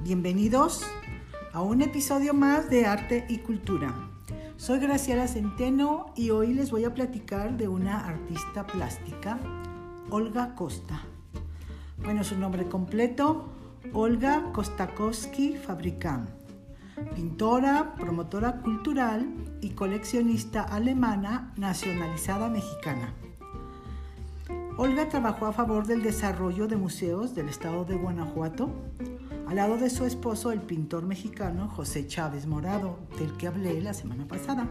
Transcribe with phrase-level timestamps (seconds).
[0.00, 0.84] Bienvenidos
[1.52, 3.94] a un episodio más de Arte y Cultura.
[4.56, 9.38] Soy Graciela Centeno y hoy les voy a platicar de una artista plástica,
[10.10, 11.00] Olga Costa.
[12.02, 13.52] Bueno, su nombre completo,
[13.92, 16.28] Olga Kostakowski Fabricant,
[17.14, 23.14] pintora, promotora cultural y coleccionista alemana nacionalizada mexicana.
[24.76, 28.70] Olga trabajó a favor del desarrollo de museos del estado de Guanajuato,
[29.46, 33.94] al lado de su esposo, el pintor mexicano José Chávez Morado, del que hablé la
[33.94, 34.68] semana pasada.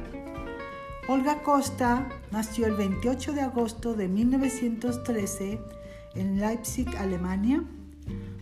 [1.08, 5.62] Olga Costa nació el 28 de agosto de 1913
[6.16, 7.64] en Leipzig, Alemania.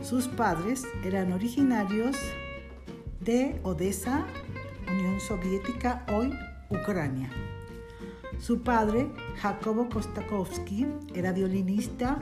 [0.02, 2.18] Sus padres eran originarios
[3.20, 4.26] de Odessa,
[4.90, 6.34] Unión Soviética, hoy
[6.70, 7.30] Ucrania.
[8.40, 12.18] Su padre, Jacobo Kostakowski, era violinista,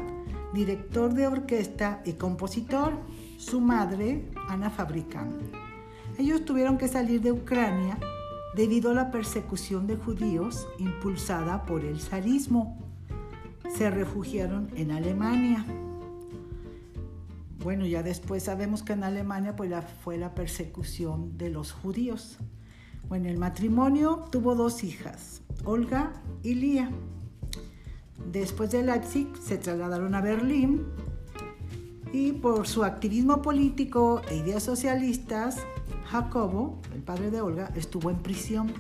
[0.54, 2.94] director de orquesta y compositor.
[3.42, 5.34] Su madre, Ana Fabricant.
[6.20, 7.98] Ellos tuvieron que salir de Ucrania
[8.56, 12.78] debido a la persecución de judíos impulsada por el zarismo.
[13.68, 15.66] Se refugiaron en Alemania.
[17.64, 22.38] Bueno, ya después sabemos que en Alemania pues, fue la persecución de los judíos.
[23.10, 26.92] Bueno, el matrimonio tuvo dos hijas, Olga y Lía.
[28.32, 30.86] Después de Leipzig se trasladaron a Berlín
[32.14, 35.58] y por su activismo político e ideas socialistas,
[36.06, 38.74] Jacobo, el padre de Olga, estuvo en prisión.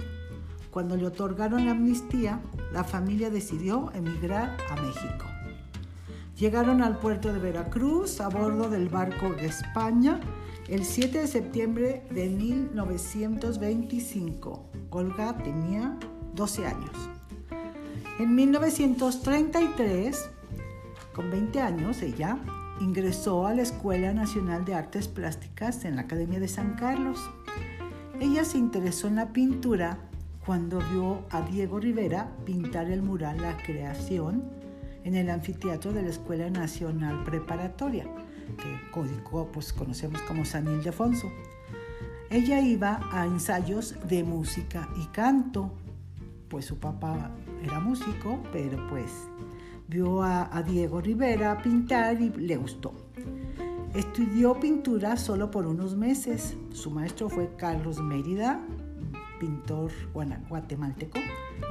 [0.69, 2.41] Cuando le otorgaron la amnistía,
[2.73, 5.25] la familia decidió emigrar a México.
[6.37, 10.19] Llegaron al puerto de Veracruz a bordo del barco de España
[10.71, 15.97] el 7 de septiembre de 1925, Olga tenía
[16.33, 17.09] 12 años.
[18.19, 20.29] En 1933,
[21.13, 22.39] con 20 años, ella
[22.81, 27.19] ingresó a la Escuela Nacional de Artes Plásticas en la Academia de San Carlos.
[28.19, 29.97] Ella se interesó en la pintura
[30.45, 34.43] cuando vio a Diego Rivera pintar el mural La Creación
[35.03, 38.05] en el anfiteatro de la Escuela Nacional Preparatoria
[38.57, 41.31] que código pues conocemos como San Ildefonso.
[42.29, 45.71] Ella iba a ensayos de música y canto,
[46.49, 47.31] pues su papá
[47.63, 49.11] era músico, pero pues
[49.91, 52.93] vio a, Diego Rivera pintar y le gustó.
[53.93, 56.55] Estudió pintura solo por unos meses.
[56.71, 58.61] Su maestro fue Carlos Mérida,
[59.37, 59.91] pintor
[60.47, 61.19] guatemalteco,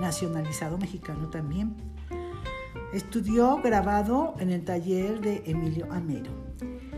[0.01, 1.75] nacionalizado mexicano también.
[2.93, 6.31] Estudió grabado en el taller de Emilio Amero.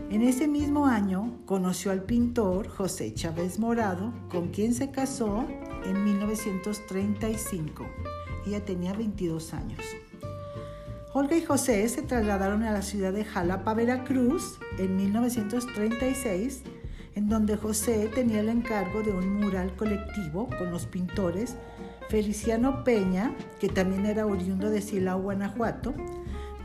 [0.09, 5.47] En ese mismo año conoció al pintor José Chávez Morado, con quien se casó
[5.85, 7.85] en 1935.
[8.45, 9.79] Ella tenía 22 años.
[11.15, 16.63] Olga y José se trasladaron a la ciudad de Jalapa, Veracruz, en 1936,
[17.13, 21.55] en donde José tenía el encargo de un mural colectivo con los pintores
[22.09, 25.93] Feliciano Peña, que también era oriundo de Silao, Guanajuato,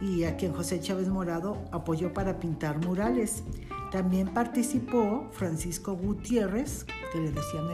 [0.00, 3.44] y a quien José Chávez Morado apoyó para pintar murales.
[3.92, 7.66] También participó Francisco Gutiérrez, que le decían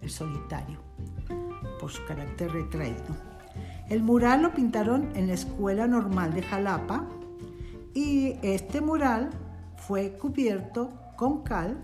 [0.00, 0.78] el, solitario,
[1.80, 3.31] por su carácter retraído.
[3.88, 7.06] El mural lo pintaron en la Escuela Normal de Jalapa
[7.94, 9.30] y este mural
[9.76, 11.76] fue cubierto con cal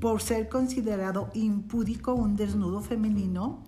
[0.00, 3.62] por ser considerado impúdico un desnudo femenino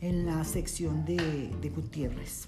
[0.00, 2.46] en la sección de, Gutiérrez.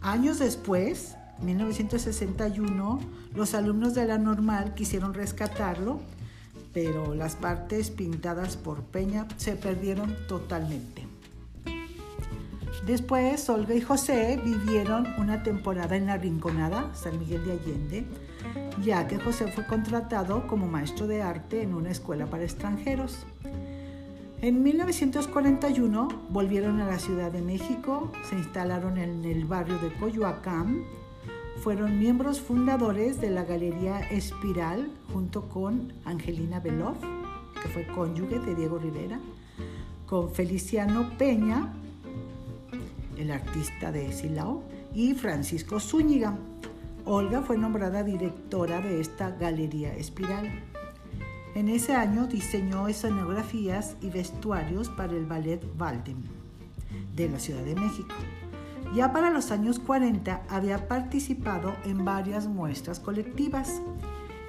[0.00, 3.00] Años después, 1961,
[3.34, 6.00] los alumnos de la normal quisieron rescatarlo,
[6.72, 11.11] pero las partes pintadas por Peña se perdieron totalmente.
[12.86, 18.06] Después, Olga y José vivieron una temporada en la Rinconada, San Miguel de Allende,
[18.82, 23.24] ya que José fue contratado como maestro de arte en una escuela para extranjeros.
[24.40, 30.82] En 1941 volvieron a la Ciudad de México, se instalaron en el barrio de Coyoacán,
[31.62, 36.98] fueron miembros fundadores de la Galería Espiral junto con Angelina Beloff,
[37.62, 39.20] que fue cónyuge de Diego Rivera,
[40.06, 41.72] con Feliciano Peña,
[43.16, 44.62] el artista de Silao,
[44.94, 46.38] y Francisco Zúñiga.
[47.04, 50.50] Olga fue nombrada directora de esta Galería Espiral.
[51.54, 56.22] En ese año diseñó escenografías y vestuarios para el Ballet Valdem
[57.14, 58.14] de la Ciudad de México.
[58.94, 63.80] Ya para los años 40 había participado en varias muestras colectivas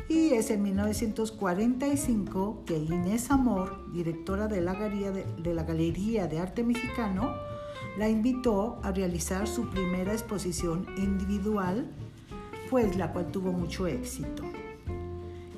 [0.10, 7.32] y es en 1945 que Inés Amor, directora de la, Galería de, Arte Mexicano,
[7.98, 11.88] la invitó a realizar su primera exposición individual,
[12.70, 14.44] pues la cual tuvo mucho éxito.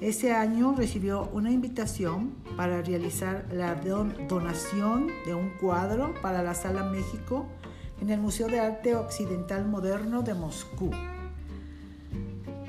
[0.01, 3.75] Ese año recibió una invitación para realizar la
[4.27, 7.45] donación de un cuadro para la Sala México
[8.01, 10.91] en el Museo de Arte Occidental Moderno de Moscú.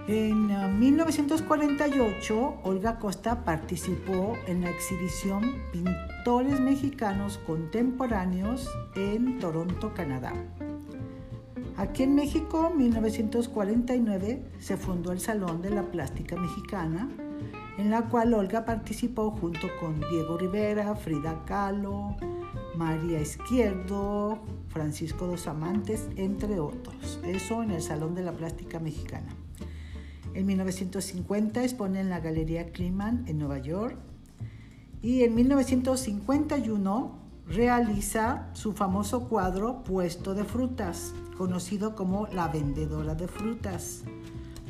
[0.09, 10.33] En 1948, uh, Olga Costa participó en la exhibición Pintores Mexicanos Contemporáneos en Toronto, Canadá.
[11.77, 17.11] Aquí en México, en 1949, se fundó el Salón de la Plástica Mexicana,
[17.77, 22.17] en la cual Olga participó junto con Diego Rivera, Frida Kahlo,
[22.77, 24.39] María Izquierdo,
[24.69, 27.19] Francisco Dos Amantes, entre otros.
[27.25, 29.35] Eso en el Salón de la Plástica Mexicana.
[30.37, 33.97] En 1950 expone en la Galería Kliman en Nueva York
[35.01, 43.29] y en 1951 realiza su famoso cuadro Puesto de Frutas, conocido como La Vendedora de
[43.29, 44.03] Frutas,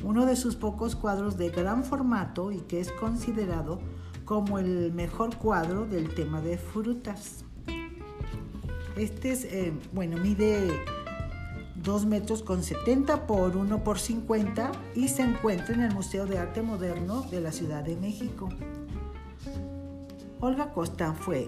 [0.05, 3.81] uno de sus pocos cuadros de gran formato y que es considerado
[4.25, 7.45] como el mejor cuadro del tema de frutas.
[8.97, 10.71] Este es, eh, bueno, mide
[11.87, 16.37] 2 metros con 70 por 1 por 50 y se encuentra en el Museo de
[16.37, 18.49] Arte Moderno de la Ciudad de México.
[20.41, 21.47] Olga Costa fue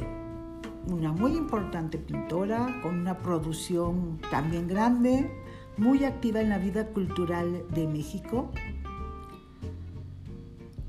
[0.86, 5.28] una muy importante pintora con una producción también grande,
[5.76, 8.52] muy activa en la vida cultural de México.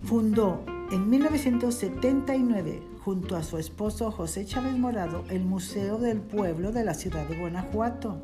[0.04, 6.84] Fundó en 1979 junto a su esposo José Chávez Morado el Museo del Pueblo de
[6.84, 8.22] la ciudad de Guanajuato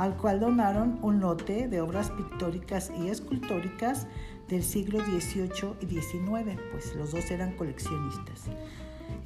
[0.00, 4.06] al cual donaron un lote de obras pictóricas y escultóricas
[4.48, 8.44] del siglo XVIII y XIX, pues los dos eran coleccionistas.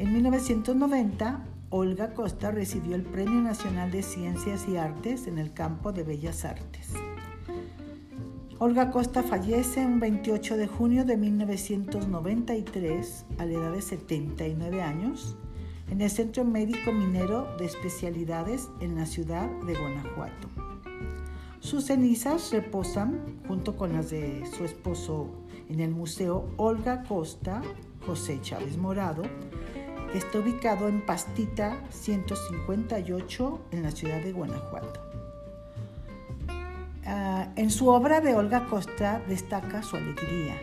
[0.01, 5.93] En 1990, Olga Costa recibió el Premio Nacional de Ciencias y Artes en el campo
[5.93, 6.93] de Bellas Artes.
[8.59, 15.37] Olga Costa fallece un 28 de junio de 1993 a la edad de 79 años
[15.89, 20.64] en el Centro Médico Minero de Especialidades en la ciudad de Guanajuato.
[21.65, 25.31] Sus cenizas reposan junto con las de su esposo
[25.71, 27.63] en el Museo Olga Costa
[28.05, 29.23] José Chávez Morado,
[30.13, 35.01] que está ubicado en Pastita 158 en la ciudad de Guanajuato.
[37.07, 40.57] Ah, en su obra de Olga Costa destaca su alegría,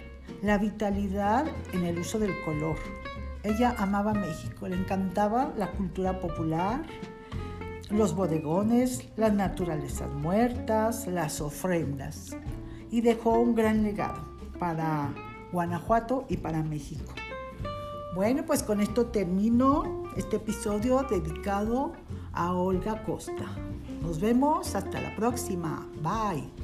[0.44, 2.78] la vitalidad en el uso del color.
[3.42, 6.84] Ella amaba México, le encantaba la cultura popular,
[7.94, 12.36] los bodegones, las naturalezas muertas, las ofrendas
[12.90, 14.22] y dejó un gran legado
[14.60, 15.14] para
[15.52, 17.14] Guanajuato y para México.
[18.14, 21.94] Bueno, pues con esto termino este episodio dedicado
[22.34, 23.46] a Olga Costa.
[24.02, 25.88] Nos vemos hasta la próxima.
[26.02, 26.61] Bye.